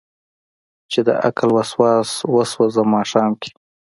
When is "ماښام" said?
2.95-3.31